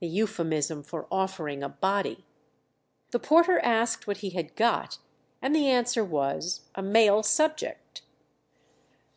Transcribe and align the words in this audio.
the 0.00 0.08
euphemism 0.08 0.82
for 0.82 1.06
offering 1.12 1.62
a 1.62 1.68
body. 1.68 2.24
The 3.12 3.20
porter 3.20 3.60
asked 3.60 4.04
what 4.08 4.16
he 4.16 4.30
had 4.30 4.56
got, 4.56 4.98
and 5.40 5.54
the 5.54 5.68
answer 5.70 6.04
was, 6.04 6.62
a 6.74 6.82
male 6.82 7.22
subject. 7.22 8.02